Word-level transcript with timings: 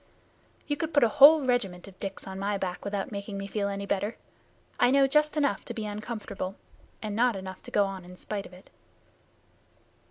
"You 0.65 0.75
could 0.77 0.95
put 0.95 1.03
a 1.03 1.07
whole 1.09 1.45
regiment 1.45 1.87
of 1.87 1.99
Dicks 1.99 2.25
on 2.25 2.39
my 2.39 2.57
back 2.57 2.83
without 2.83 3.11
making 3.11 3.37
me 3.37 3.45
feel 3.45 3.67
any 3.67 3.85
better. 3.85 4.17
I 4.79 4.89
know 4.89 5.05
just 5.05 5.37
enough 5.37 5.63
to 5.65 5.75
be 5.75 5.85
uncomfortable, 5.85 6.55
and 7.03 7.15
not 7.15 7.35
enough 7.35 7.61
to 7.61 7.69
go 7.69 7.85
on 7.85 8.03
in 8.03 8.17
spite 8.17 8.47
of 8.47 8.53
it." 8.53 8.71